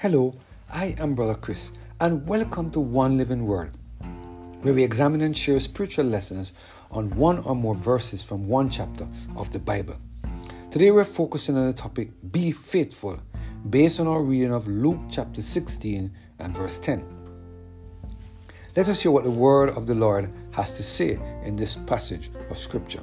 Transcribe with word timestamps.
Hello, 0.00 0.34
I 0.70 0.96
am 0.98 1.14
Brother 1.14 1.36
Chris, 1.36 1.70
and 2.00 2.26
welcome 2.26 2.68
to 2.72 2.80
One 2.80 3.16
Living 3.16 3.46
Word, 3.46 3.70
where 4.60 4.74
we 4.74 4.82
examine 4.82 5.22
and 5.22 5.34
share 5.34 5.58
spiritual 5.60 6.04
lessons 6.04 6.52
on 6.90 7.08
one 7.10 7.38
or 7.38 7.54
more 7.54 7.76
verses 7.76 8.22
from 8.22 8.48
one 8.48 8.68
chapter 8.68 9.06
of 9.36 9.50
the 9.52 9.58
Bible. 9.60 9.96
Today 10.70 10.90
we're 10.90 11.04
focusing 11.04 11.56
on 11.56 11.68
the 11.68 11.72
topic 11.72 12.10
Be 12.32 12.50
Faithful, 12.50 13.18
based 13.70 14.00
on 14.00 14.08
our 14.08 14.20
reading 14.20 14.52
of 14.52 14.66
Luke 14.66 14.98
chapter 15.08 15.40
16 15.40 16.12
and 16.40 16.54
verse 16.54 16.80
10. 16.80 17.02
Let 18.76 18.88
us 18.88 19.00
hear 19.00 19.12
what 19.12 19.24
the 19.24 19.30
word 19.30 19.70
of 19.70 19.86
the 19.86 19.94
Lord 19.94 20.30
has 20.50 20.76
to 20.76 20.82
say 20.82 21.20
in 21.44 21.54
this 21.54 21.76
passage 21.76 22.30
of 22.50 22.58
Scripture. 22.58 23.00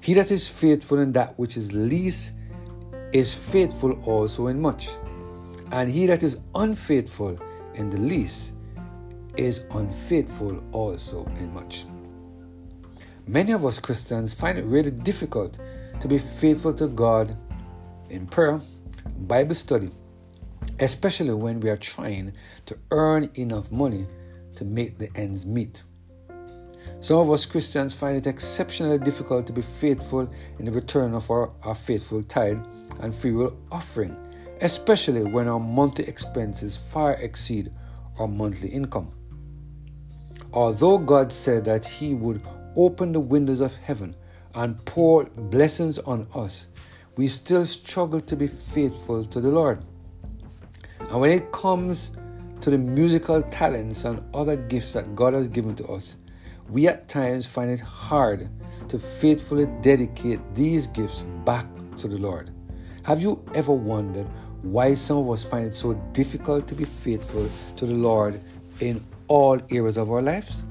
He 0.00 0.12
that 0.14 0.30
is 0.30 0.50
faithful 0.50 0.98
in 0.98 1.12
that 1.12 1.36
which 1.38 1.56
is 1.56 1.72
least 1.72 2.34
is 3.12 3.34
faithful 3.34 3.98
also 4.04 4.48
in 4.48 4.60
much 4.60 4.90
and 5.72 5.90
he 5.90 6.06
that 6.06 6.22
is 6.22 6.40
unfaithful 6.54 7.38
in 7.74 7.90
the 7.90 7.98
least 7.98 8.54
is 9.36 9.64
unfaithful 9.72 10.62
also 10.72 11.24
in 11.36 11.52
much. 11.52 11.86
Many 13.26 13.52
of 13.52 13.64
us 13.64 13.80
Christians 13.80 14.34
find 14.34 14.58
it 14.58 14.64
really 14.64 14.90
difficult 14.90 15.58
to 16.00 16.08
be 16.08 16.18
faithful 16.18 16.74
to 16.74 16.88
God 16.88 17.36
in 18.10 18.26
prayer, 18.26 18.60
Bible 19.20 19.54
study, 19.54 19.90
especially 20.78 21.34
when 21.34 21.60
we 21.60 21.70
are 21.70 21.76
trying 21.76 22.32
to 22.66 22.78
earn 22.90 23.30
enough 23.34 23.70
money 23.72 24.06
to 24.56 24.64
make 24.64 24.98
the 24.98 25.08
ends 25.16 25.46
meet. 25.46 25.82
Some 27.00 27.18
of 27.18 27.30
us 27.30 27.46
Christians 27.46 27.94
find 27.94 28.16
it 28.16 28.26
exceptionally 28.26 28.98
difficult 28.98 29.46
to 29.46 29.52
be 29.52 29.62
faithful 29.62 30.30
in 30.58 30.64
the 30.64 30.72
return 30.72 31.14
of 31.14 31.30
our, 31.30 31.50
our 31.62 31.74
faithful 31.74 32.22
tithe 32.22 32.64
and 33.00 33.14
free 33.14 33.32
will 33.32 33.56
offering 33.72 34.16
especially 34.60 35.24
when 35.24 35.48
our 35.48 35.60
monthly 35.60 36.06
expenses 36.06 36.76
far 36.76 37.14
exceed 37.14 37.72
our 38.18 38.28
monthly 38.28 38.68
income. 38.68 39.12
Although 40.52 40.98
God 40.98 41.32
said 41.32 41.64
that 41.64 41.84
He 41.84 42.14
would 42.14 42.40
open 42.76 43.12
the 43.12 43.20
windows 43.20 43.60
of 43.60 43.76
heaven 43.76 44.14
and 44.54 44.82
pour 44.84 45.24
blessings 45.24 45.98
on 45.98 46.28
us, 46.34 46.68
we 47.16 47.26
still 47.26 47.64
struggle 47.64 48.20
to 48.20 48.36
be 48.36 48.46
faithful 48.46 49.24
to 49.24 49.40
the 49.40 49.50
Lord. 49.50 49.82
And 51.10 51.20
when 51.20 51.30
it 51.30 51.52
comes 51.52 52.12
to 52.60 52.70
the 52.70 52.78
musical 52.78 53.42
talents 53.42 54.04
and 54.04 54.22
other 54.32 54.56
gifts 54.56 54.92
that 54.92 55.14
God 55.14 55.34
has 55.34 55.48
given 55.48 55.74
to 55.76 55.86
us, 55.88 56.16
we 56.70 56.88
at 56.88 57.08
times 57.08 57.46
find 57.46 57.70
it 57.70 57.80
hard 57.80 58.48
to 58.88 58.98
faithfully 58.98 59.66
dedicate 59.82 60.40
these 60.54 60.86
gifts 60.86 61.24
back 61.44 61.66
to 61.96 62.08
the 62.08 62.16
Lord. 62.16 62.53
Have 63.04 63.20
you 63.20 63.44
ever 63.54 63.72
wondered 63.72 64.26
why 64.62 64.94
some 64.94 65.18
of 65.18 65.28
us 65.28 65.44
find 65.44 65.66
it 65.66 65.74
so 65.74 65.92
difficult 66.14 66.66
to 66.68 66.74
be 66.74 66.84
faithful 66.84 67.50
to 67.76 67.84
the 67.84 67.92
Lord 67.92 68.40
in 68.80 69.04
all 69.28 69.60
areas 69.70 69.98
of 69.98 70.10
our 70.10 70.22
lives? 70.22 70.64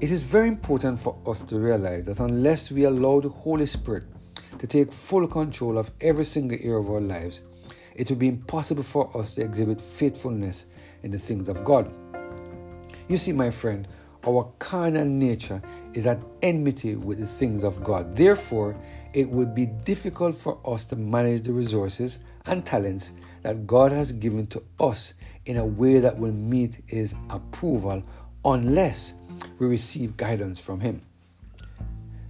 It 0.00 0.12
is 0.12 0.22
very 0.22 0.46
important 0.46 1.00
for 1.00 1.18
us 1.26 1.42
to 1.44 1.58
realize 1.58 2.06
that 2.06 2.20
unless 2.20 2.70
we 2.70 2.84
allow 2.84 3.18
the 3.18 3.30
Holy 3.30 3.66
Spirit 3.66 4.04
to 4.58 4.66
take 4.68 4.92
full 4.92 5.26
control 5.26 5.76
of 5.76 5.90
every 6.00 6.24
single 6.24 6.56
area 6.62 6.78
of 6.78 6.88
our 6.88 7.00
lives, 7.00 7.40
it 7.96 8.08
will 8.08 8.16
be 8.16 8.28
impossible 8.28 8.84
for 8.84 9.10
us 9.18 9.34
to 9.34 9.42
exhibit 9.42 9.80
faithfulness 9.80 10.66
in 11.02 11.10
the 11.10 11.18
things 11.18 11.48
of 11.48 11.64
God. 11.64 11.92
You 13.08 13.16
see, 13.16 13.32
my 13.32 13.50
friend, 13.50 13.88
our 14.26 14.50
carnal 14.58 15.04
nature 15.04 15.62
is 15.94 16.06
at 16.06 16.20
enmity 16.42 16.96
with 16.96 17.20
the 17.20 17.26
things 17.26 17.62
of 17.62 17.82
God. 17.84 18.16
Therefore, 18.16 18.76
it 19.14 19.28
would 19.28 19.54
be 19.54 19.66
difficult 19.66 20.34
for 20.34 20.58
us 20.66 20.84
to 20.86 20.96
manage 20.96 21.42
the 21.42 21.52
resources 21.52 22.18
and 22.46 22.64
talents 22.64 23.12
that 23.42 23.66
God 23.66 23.92
has 23.92 24.12
given 24.12 24.46
to 24.48 24.62
us 24.80 25.14
in 25.46 25.56
a 25.58 25.64
way 25.64 26.00
that 26.00 26.18
will 26.18 26.32
meet 26.32 26.82
His 26.86 27.14
approval 27.30 28.02
unless 28.44 29.14
we 29.58 29.66
receive 29.66 30.16
guidance 30.16 30.60
from 30.60 30.80
Him. 30.80 31.00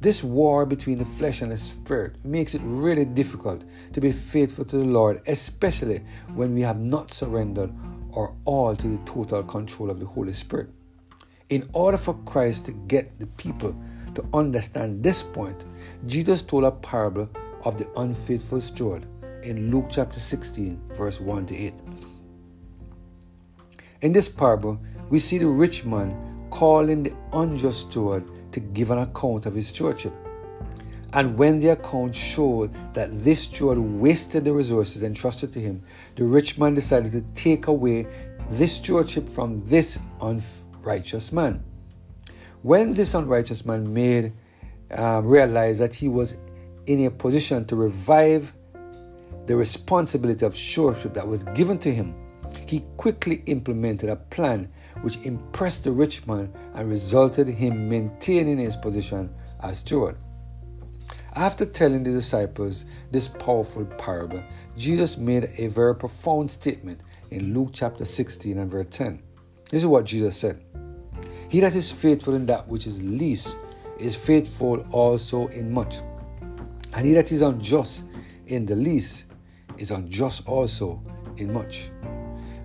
This 0.00 0.24
war 0.24 0.64
between 0.64 0.96
the 0.96 1.04
flesh 1.04 1.42
and 1.42 1.52
the 1.52 1.58
spirit 1.58 2.24
makes 2.24 2.54
it 2.54 2.62
really 2.64 3.04
difficult 3.04 3.64
to 3.92 4.00
be 4.00 4.12
faithful 4.12 4.64
to 4.66 4.78
the 4.78 4.84
Lord, 4.84 5.20
especially 5.26 6.00
when 6.34 6.54
we 6.54 6.62
have 6.62 6.82
not 6.82 7.12
surrendered 7.12 7.70
our 8.16 8.32
all 8.46 8.74
to 8.76 8.88
the 8.88 9.04
total 9.04 9.42
control 9.42 9.90
of 9.90 10.00
the 10.00 10.06
Holy 10.06 10.32
Spirit. 10.32 10.70
In 11.50 11.68
order 11.72 11.98
for 11.98 12.14
Christ 12.26 12.66
to 12.66 12.72
get 12.72 13.18
the 13.18 13.26
people 13.26 13.74
to 14.14 14.24
understand 14.32 15.02
this 15.02 15.20
point, 15.20 15.64
Jesus 16.06 16.42
told 16.42 16.62
a 16.62 16.70
parable 16.70 17.28
of 17.64 17.76
the 17.76 17.90
unfaithful 17.96 18.60
steward 18.60 19.04
in 19.42 19.68
Luke 19.72 19.86
chapter 19.90 20.20
16, 20.20 20.80
verse 20.92 21.20
1 21.20 21.46
to 21.46 21.56
8. 21.56 21.74
In 24.02 24.12
this 24.12 24.28
parable, 24.28 24.80
we 25.08 25.18
see 25.18 25.38
the 25.38 25.48
rich 25.48 25.84
man 25.84 26.16
calling 26.50 27.02
the 27.02 27.16
unjust 27.32 27.90
steward 27.90 28.24
to 28.52 28.60
give 28.60 28.92
an 28.92 28.98
account 28.98 29.44
of 29.44 29.56
his 29.56 29.68
stewardship. 29.68 30.12
And 31.14 31.36
when 31.36 31.58
the 31.58 31.70
account 31.70 32.14
showed 32.14 32.72
that 32.94 33.10
this 33.12 33.40
steward 33.40 33.78
wasted 33.78 34.44
the 34.44 34.52
resources 34.52 35.02
entrusted 35.02 35.50
to 35.54 35.60
him, 35.60 35.82
the 36.14 36.22
rich 36.22 36.58
man 36.58 36.74
decided 36.74 37.10
to 37.10 37.22
take 37.34 37.66
away 37.66 38.06
this 38.48 38.74
stewardship 38.74 39.28
from 39.28 39.64
this 39.64 39.98
unfaithful 40.20 40.59
righteous 40.82 41.32
man. 41.32 41.62
When 42.62 42.92
this 42.92 43.14
unrighteous 43.14 43.64
man 43.64 43.92
made 43.92 44.32
uh, 44.96 45.22
realize 45.24 45.78
that 45.78 45.94
he 45.94 46.08
was 46.08 46.36
in 46.86 47.06
a 47.06 47.10
position 47.10 47.64
to 47.66 47.76
revive 47.76 48.52
the 49.46 49.56
responsibility 49.56 50.44
of 50.44 50.56
stewardship 50.56 51.14
that 51.14 51.26
was 51.26 51.44
given 51.44 51.78
to 51.78 51.92
him, 51.92 52.14
he 52.66 52.80
quickly 52.96 53.42
implemented 53.46 54.10
a 54.10 54.16
plan 54.16 54.70
which 55.02 55.18
impressed 55.24 55.84
the 55.84 55.92
rich 55.92 56.26
man 56.26 56.52
and 56.74 56.88
resulted 56.88 57.48
in 57.48 57.54
him 57.54 57.88
maintaining 57.88 58.58
his 58.58 58.76
position 58.76 59.32
as 59.62 59.78
steward. 59.78 60.16
After 61.36 61.64
telling 61.64 62.02
the 62.02 62.10
disciples 62.10 62.86
this 63.12 63.28
powerful 63.28 63.84
parable, 63.84 64.42
Jesus 64.76 65.16
made 65.16 65.48
a 65.58 65.68
very 65.68 65.94
profound 65.94 66.50
statement 66.50 67.02
in 67.30 67.54
Luke 67.54 67.70
chapter 67.72 68.04
16 68.04 68.58
and 68.58 68.70
verse 68.70 68.86
10. 68.90 69.22
This 69.70 69.82
is 69.82 69.86
what 69.86 70.04
Jesus 70.04 70.36
said 70.36 70.60
he 71.50 71.58
that 71.58 71.74
is 71.74 71.90
faithful 71.90 72.36
in 72.36 72.46
that 72.46 72.68
which 72.68 72.86
is 72.86 73.02
least 73.02 73.58
is 73.98 74.16
faithful 74.16 74.86
also 74.92 75.48
in 75.48 75.72
much. 75.72 75.96
And 76.94 77.04
he 77.04 77.12
that 77.14 77.32
is 77.32 77.42
unjust 77.42 78.04
in 78.46 78.64
the 78.64 78.76
least 78.76 79.26
is 79.76 79.90
unjust 79.90 80.46
also 80.46 81.02
in 81.38 81.52
much. 81.52 81.90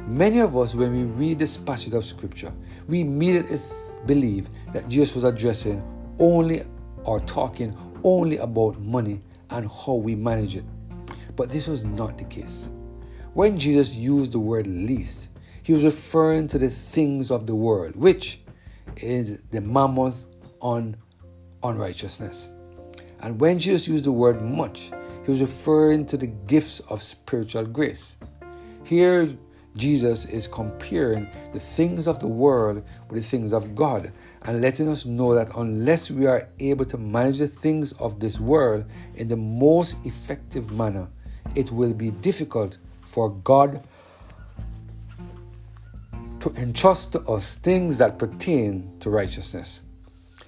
Many 0.05 0.39
of 0.39 0.55
us, 0.55 0.75
when 0.75 0.91
we 0.91 1.03
read 1.03 1.39
this 1.39 1.57
passage 1.57 1.95
of 1.95 2.05
scripture, 2.05 2.53
we 2.87 3.01
immediately 3.01 3.57
believe 4.05 4.49
that 4.71 4.87
Jesus 4.87 5.15
was 5.15 5.23
addressing 5.23 5.83
only 6.19 6.61
or 7.05 7.19
talking 7.21 7.75
only 8.03 8.37
about 8.37 8.79
money 8.79 9.19
and 9.49 9.67
how 9.67 9.95
we 9.95 10.13
manage 10.13 10.57
it. 10.57 10.65
But 11.35 11.49
this 11.49 11.67
was 11.67 11.83
not 11.83 12.19
the 12.19 12.25
case. 12.25 12.69
When 13.33 13.57
Jesus 13.57 13.95
used 13.95 14.31
the 14.31 14.39
word 14.39 14.67
least, 14.67 15.29
he 15.65 15.73
was 15.73 15.83
referring 15.83 16.47
to 16.47 16.59
the 16.59 16.69
things 16.69 17.31
of 17.31 17.47
the 17.47 17.55
world, 17.55 17.95
which 17.95 18.39
is 18.97 19.41
the 19.49 19.59
mammon 19.59 20.13
on 20.59 20.95
unrighteousness. 21.63 22.51
And 23.21 23.41
when 23.41 23.57
Jesus 23.57 23.87
used 23.87 24.03
the 24.03 24.11
word 24.11 24.43
much, 24.43 24.91
he 25.23 25.31
was 25.31 25.41
referring 25.41 26.05
to 26.05 26.17
the 26.17 26.27
gifts 26.27 26.81
of 26.81 27.01
spiritual 27.01 27.65
grace. 27.65 28.15
Here, 28.83 29.27
Jesus 29.75 30.25
is 30.25 30.47
comparing 30.47 31.31
the 31.51 31.59
things 31.59 32.05
of 32.05 32.19
the 32.19 32.27
world 32.27 32.83
with 33.09 33.23
the 33.23 33.27
things 33.27 33.51
of 33.51 33.73
God 33.73 34.11
and 34.43 34.61
letting 34.61 34.87
us 34.87 35.07
know 35.07 35.33
that 35.33 35.57
unless 35.57 36.11
we 36.11 36.27
are 36.27 36.47
able 36.59 36.85
to 36.85 36.99
manage 36.99 37.39
the 37.39 37.47
things 37.47 37.91
of 37.93 38.19
this 38.19 38.39
world 38.39 38.85
in 39.15 39.27
the 39.27 39.35
most 39.35 39.97
effective 40.05 40.71
manner, 40.73 41.07
it 41.55 41.71
will 41.71 41.95
be 41.95 42.11
difficult 42.11 42.77
for 43.01 43.31
God 43.31 43.83
entrust 46.55 47.13
to 47.13 47.21
us 47.21 47.55
things 47.55 47.97
that 47.97 48.19
pertain 48.19 48.91
to 48.99 49.09
righteousness. 49.09 49.81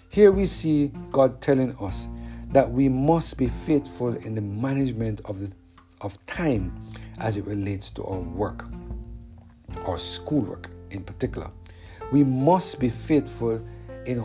Here 0.10 0.32
we 0.32 0.46
see 0.46 0.92
God 1.12 1.42
telling 1.42 1.76
us 1.78 2.08
that 2.52 2.70
we 2.70 2.90
must 2.90 3.38
be 3.38 3.48
faithful 3.48 4.16
in 4.16 4.36
the 4.36 4.42
management 4.42 5.22
of, 5.26 5.40
the, 5.40 5.54
of 6.02 6.24
time 6.26 6.80
as 7.20 7.38
it 7.38 7.46
relates 7.46 7.90
to 7.92 8.04
our 8.06 8.20
work, 8.20 8.66
our 9.86 9.98
schoolwork 9.98 10.70
in 10.92 11.04
particular. 11.04 11.52
We 12.12 12.24
must 12.24 12.80
be 12.80 12.90
faithful 12.90 13.62
in 14.06 14.24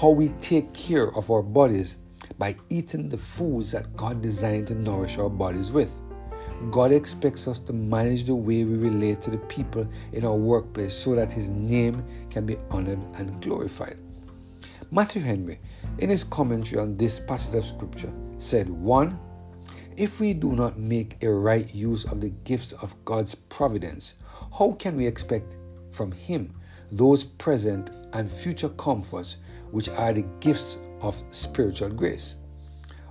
how 0.00 0.10
we 0.10 0.28
take 0.40 0.72
care 0.72 1.14
of 1.14 1.30
our 1.30 1.42
bodies 1.42 1.96
by 2.38 2.56
eating 2.70 3.08
the 3.08 3.18
foods 3.18 3.72
that 3.72 3.96
God 3.96 4.22
designed 4.22 4.68
to 4.68 4.74
nourish 4.74 5.18
our 5.18 5.28
bodies 5.28 5.72
with. 5.72 6.00
God 6.70 6.92
expects 6.92 7.48
us 7.48 7.58
to 7.60 7.72
manage 7.72 8.24
the 8.24 8.34
way 8.34 8.64
we 8.64 8.76
relate 8.76 9.20
to 9.22 9.30
the 9.30 9.38
people 9.38 9.86
in 10.12 10.24
our 10.24 10.34
workplace 10.34 10.92
so 10.92 11.14
that 11.14 11.32
His 11.32 11.48
name 11.50 12.04
can 12.28 12.44
be 12.44 12.56
honored 12.70 13.00
and 13.14 13.40
glorified. 13.40 13.96
Matthew 14.92 15.22
Henry, 15.22 15.60
in 15.98 16.10
his 16.10 16.24
commentary 16.24 16.82
on 16.82 16.94
this 16.94 17.20
passage 17.20 17.54
of 17.54 17.64
Scripture, 17.64 18.12
said 18.38 18.68
1. 18.68 19.18
if 19.96 20.18
we 20.18 20.34
do 20.34 20.52
not 20.52 20.78
make 20.78 21.22
a 21.22 21.30
right 21.32 21.72
use 21.72 22.04
of 22.06 22.20
the 22.20 22.30
gifts 22.44 22.72
of 22.72 22.96
God's 23.04 23.34
providence, 23.36 24.14
how 24.58 24.72
can 24.72 24.96
we 24.96 25.06
expect 25.06 25.58
from 25.92 26.10
Him 26.10 26.52
those 26.90 27.22
present 27.22 27.90
and 28.14 28.28
future 28.28 28.70
comforts 28.70 29.36
which 29.70 29.88
are 29.88 30.12
the 30.12 30.26
gifts 30.40 30.78
of 31.02 31.22
spiritual 31.30 31.90
grace? 31.90 32.34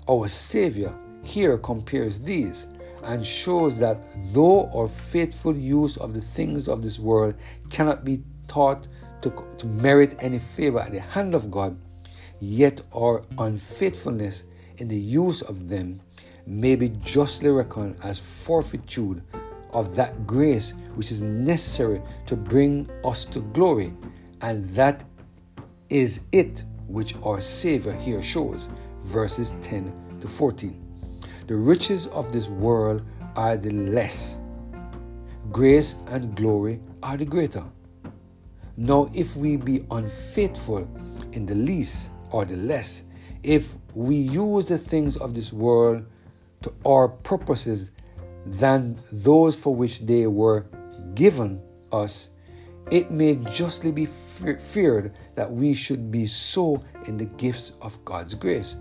Our 0.10 0.28
Savior 0.28 0.94
here 1.24 1.58
compares 1.58 2.20
these 2.20 2.68
and 3.04 3.26
shows 3.26 3.80
that 3.80 4.00
though 4.34 4.70
our 4.72 4.88
faithful 4.88 5.56
use 5.56 5.98
of 5.98 6.14
the 6.14 6.22
things 6.22 6.68
of 6.68 6.82
this 6.82 7.00
world 7.00 7.36
cannot 7.70 8.04
be 8.04 8.24
taught 8.48 8.88
to, 9.22 9.30
to 9.58 9.66
merit 9.68 10.16
any 10.20 10.40
favor 10.40 10.80
at 10.80 10.92
the 10.92 11.00
hand 11.00 11.36
of 11.36 11.52
God, 11.52 11.78
yet 12.40 12.82
our 12.94 13.24
unfaithfulness 13.38 14.46
in 14.78 14.88
the 14.88 14.96
use 14.96 15.42
of 15.42 15.68
them 15.68 16.02
may 16.46 16.76
be 16.76 16.90
justly 16.90 17.50
reckoned 17.50 17.98
as 18.04 18.20
forfeiture 18.20 19.24
of 19.72 19.96
that 19.96 20.26
grace 20.26 20.74
which 20.96 21.12
is 21.12 21.22
necessary 21.22 22.02
to 22.26 22.36
bring 22.36 22.90
us 23.06 23.26
to 23.26 23.42
glory, 23.42 23.94
and 24.42 24.64
that 24.64 25.04
is 25.90 26.22
it 26.32 26.64
which 26.88 27.16
our 27.24 27.40
Savior 27.40 27.94
here 27.94 28.22
shows, 28.22 28.70
verses 29.04 29.54
10 29.62 30.18
to 30.22 30.28
14. 30.28 30.89
The 31.50 31.56
riches 31.56 32.06
of 32.06 32.32
this 32.32 32.48
world 32.48 33.02
are 33.36 33.58
the 33.58 33.72
less, 33.72 34.38
grace 35.52 35.96
and 36.06 36.36
glory 36.36 36.80
are 37.02 37.18
the 37.18 37.26
greater. 37.26 37.64
Now, 38.78 39.08
if 39.16 39.36
we 39.36 39.56
be 39.58 39.84
unfaithful 39.90 40.88
in 41.32 41.48
the 41.48 41.56
least 41.56 42.12
or 42.30 42.46
the 42.46 42.56
less, 42.56 43.04
if 43.42 43.74
we 43.96 44.16
use 44.16 44.68
the 44.68 44.78
things 44.78 45.18
of 45.18 45.34
this 45.34 45.52
world 45.52 46.06
to 46.62 46.72
our 46.86 47.08
purposes 47.08 47.94
than 48.46 48.96
those 49.12 49.56
for 49.56 49.74
which 49.74 50.02
they 50.02 50.28
were 50.28 50.68
given 51.16 51.60
us, 51.92 52.30
it 52.92 53.10
may 53.10 53.34
justly 53.50 53.92
be 53.92 54.06
feared 54.06 55.16
that 55.34 55.50
we 55.50 55.74
should 55.74 56.12
be 56.12 56.28
so 56.28 56.80
in 57.08 57.18
the 57.18 57.26
gifts 57.26 57.74
of 57.82 58.06
God's 58.06 58.36
grace, 58.36 58.76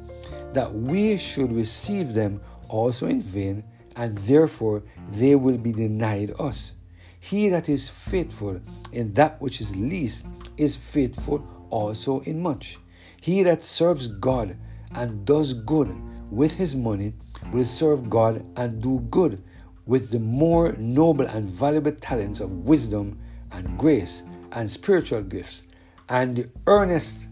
that 0.53 0.73
we 0.73 1.17
should 1.17 1.53
receive 1.53 2.15
them 2.15 2.41
also 2.69 3.07
in 3.07 3.21
vain, 3.21 3.65
and 3.97 4.17
therefore 4.19 4.83
they 5.11 5.35
will 5.35 5.59
be 5.59 5.73
denied 5.73 6.33
us. 6.39 6.75
He 7.21 7.49
that 7.49 7.69
is 7.69 7.91
faithful 7.91 8.61
in 8.93 9.13
that 9.15 9.41
which 9.41 9.61
is 9.61 9.77
least 9.77 10.27
is 10.57 10.77
faithful 10.77 11.47
also 11.71 12.21
in 12.21 12.41
much. 12.41 12.79
He 13.21 13.43
that 13.43 13.63
serves 13.63 14.07
God 14.07 14.57
and 14.95 15.25
does 15.25 15.53
good 15.53 15.95
with 16.31 16.55
his 16.55 16.77
money 16.77 17.15
will 17.53 17.65
serve 17.65 18.09
God 18.09 18.47
and 18.57 18.81
do 18.83 19.01
good 19.11 19.43
with 19.87 20.11
the 20.11 20.21
more 20.21 20.73
noble 20.79 21.27
and 21.27 21.49
valuable 21.49 21.93
talents 21.93 22.41
of 22.41 22.51
wisdom 22.51 23.19
and 23.53 23.79
grace 23.79 24.23
and 24.53 24.69
spiritual 24.71 25.23
gifts 25.23 25.63
and 26.09 26.37
the 26.37 26.51
earnest 26.67 27.29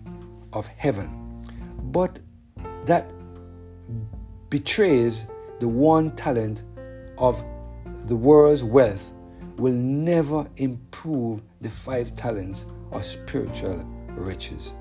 of 0.53 0.67
heaven. 0.67 1.45
But 1.93 2.21
that 2.87 3.11
betrays 4.49 5.27
the 5.61 5.69
one 5.69 6.11
talent 6.13 6.65
of 7.19 7.45
the 8.07 8.17
world's 8.17 8.63
wealth 8.63 9.13
will 9.57 9.73
never 9.73 10.47
improve 10.57 11.43
the 11.61 11.69
five 11.69 12.15
talents 12.15 12.67
of 12.93 13.05
spiritual 13.05 13.77
riches. 14.11 14.75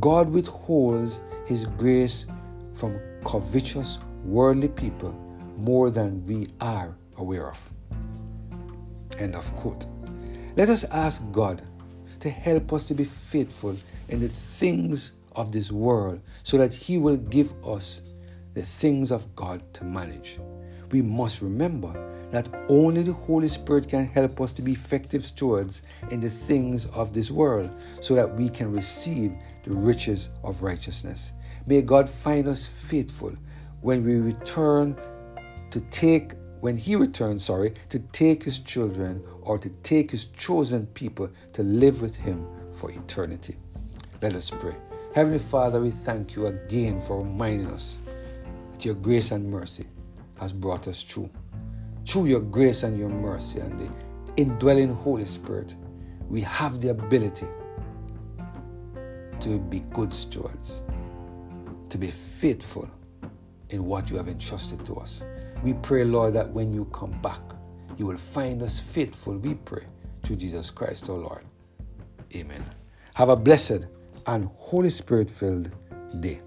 God 0.00 0.28
withholds 0.28 1.22
His 1.46 1.66
grace 1.66 2.26
from 2.74 2.98
covetous 3.24 3.98
worldly 4.24 4.68
people 4.68 5.12
more 5.56 5.90
than 5.90 6.24
we 6.26 6.48
are 6.60 6.96
aware 7.16 7.48
of. 7.48 7.72
End 9.18 9.34
of 9.34 9.54
quote. 9.56 9.86
Let 10.56 10.68
us 10.68 10.84
ask 10.84 11.22
God 11.32 11.62
to 12.20 12.30
help 12.30 12.72
us 12.72 12.86
to 12.88 12.94
be 12.94 13.04
faithful 13.04 13.76
in 14.08 14.20
the 14.20 14.28
things 14.28 15.12
of 15.38 15.52
this 15.52 15.70
world 15.70 16.20
so 16.42 16.58
that 16.58 16.74
He 16.74 16.98
will 16.98 17.16
give 17.16 17.54
us 17.64 18.02
the 18.54 18.62
things 18.62 19.12
of 19.12 19.34
God 19.36 19.62
to 19.74 19.84
manage. 19.84 20.38
We 20.90 21.00
must 21.00 21.42
remember 21.42 21.92
that 22.30 22.48
only 22.68 23.02
the 23.04 23.12
Holy 23.12 23.48
Spirit 23.48 23.88
can 23.88 24.06
help 24.06 24.40
us 24.40 24.52
to 24.54 24.62
be 24.62 24.72
effective 24.72 25.24
stewards 25.24 25.82
in 26.10 26.20
the 26.20 26.28
things 26.28 26.86
of 26.86 27.14
this 27.14 27.30
world 27.30 27.70
so 28.00 28.14
that 28.14 28.34
we 28.34 28.48
can 28.48 28.72
receive 28.72 29.32
the 29.62 29.70
riches 29.70 30.28
of 30.42 30.62
righteousness. 30.62 31.32
May 31.66 31.82
God 31.82 32.08
find 32.08 32.48
us 32.48 32.66
faithful 32.66 33.32
when 33.80 34.04
we 34.04 34.16
return 34.16 34.96
to 35.70 35.80
take 35.82 36.32
when 36.60 36.76
he 36.76 36.96
returns, 36.96 37.44
sorry, 37.44 37.72
to 37.88 38.00
take 38.10 38.42
his 38.42 38.58
children 38.58 39.22
or 39.42 39.58
to 39.58 39.68
take 39.68 40.10
his 40.10 40.24
chosen 40.24 40.86
people 40.86 41.30
to 41.52 41.62
live 41.62 42.02
with 42.02 42.16
him 42.16 42.44
for 42.72 42.90
eternity. 42.90 43.54
Let 44.20 44.34
us 44.34 44.50
pray. 44.50 44.87
Heavenly 45.18 45.40
Father, 45.40 45.80
we 45.80 45.90
thank 45.90 46.36
you 46.36 46.46
again 46.46 47.00
for 47.00 47.24
reminding 47.24 47.66
us 47.72 47.98
that 48.72 48.84
your 48.84 48.94
grace 48.94 49.32
and 49.32 49.50
mercy 49.50 49.84
has 50.38 50.52
brought 50.52 50.86
us 50.86 51.02
through. 51.02 51.28
Through 52.06 52.26
your 52.26 52.38
grace 52.38 52.84
and 52.84 52.96
your 52.96 53.08
mercy 53.08 53.58
and 53.58 53.80
the 53.80 53.90
indwelling 54.36 54.94
Holy 54.94 55.24
Spirit, 55.24 55.74
we 56.28 56.40
have 56.42 56.80
the 56.80 56.90
ability 56.90 57.48
to 59.40 59.58
be 59.58 59.80
good 59.92 60.14
stewards, 60.14 60.84
to 61.88 61.98
be 61.98 62.06
faithful 62.06 62.88
in 63.70 63.86
what 63.86 64.10
you 64.10 64.16
have 64.18 64.28
entrusted 64.28 64.84
to 64.84 64.94
us. 64.98 65.24
We 65.64 65.74
pray, 65.74 66.04
Lord, 66.04 66.34
that 66.34 66.48
when 66.48 66.72
you 66.72 66.84
come 66.92 67.20
back, 67.22 67.42
you 67.96 68.06
will 68.06 68.16
find 68.16 68.62
us 68.62 68.78
faithful, 68.78 69.36
we 69.36 69.54
pray, 69.54 69.82
through 70.22 70.36
Jesus 70.36 70.70
Christ, 70.70 71.10
our 71.10 71.16
Lord. 71.16 71.42
Amen. 72.36 72.64
Have 73.14 73.30
a 73.30 73.36
blessed 73.36 73.86
and 74.26 74.48
Holy 74.56 74.90
Spirit 74.90 75.30
filled 75.30 75.70
day. 76.20 76.40